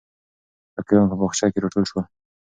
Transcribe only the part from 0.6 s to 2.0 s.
فقیران په باغچه کې راټول